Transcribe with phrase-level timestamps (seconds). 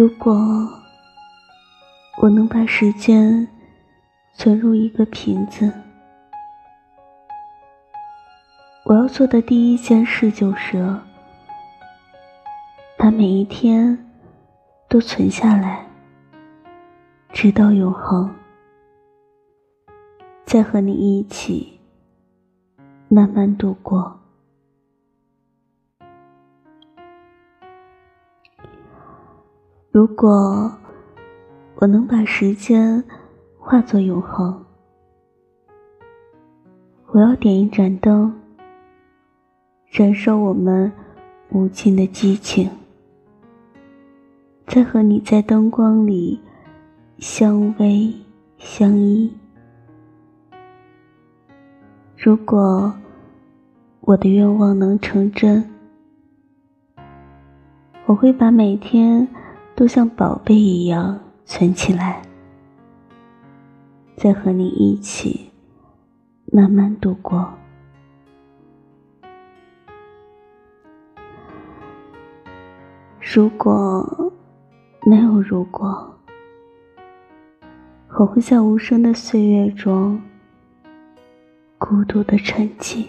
[0.00, 0.34] 如果
[2.22, 3.46] 我能把时间
[4.32, 5.70] 存入一个瓶子，
[8.86, 10.82] 我要做的第一件事就是
[12.96, 14.10] 把每一天
[14.88, 15.86] 都存下来，
[17.30, 18.34] 直到永恒，
[20.46, 21.78] 再和你一起
[23.08, 24.19] 慢慢度过。
[29.92, 30.72] 如果
[31.74, 33.02] 我能把时间
[33.58, 34.64] 化作永恒，
[37.08, 38.32] 我要点一盏灯，
[39.90, 40.92] 燃烧我们
[41.48, 42.70] 无尽的激情，
[44.68, 46.40] 再和你在灯光里
[47.18, 48.14] 相偎
[48.58, 49.36] 相依。
[52.16, 52.94] 如果
[54.02, 55.68] 我的愿望能成真，
[58.06, 59.26] 我会把每天。
[59.80, 62.20] 都像宝贝一样存起来，
[64.14, 65.50] 再和你一起
[66.52, 67.50] 慢慢度过。
[73.22, 74.30] 如果
[75.06, 76.14] 没有如果，
[78.18, 80.20] 我会在无声的岁月中
[81.78, 83.06] 孤独的沉寂。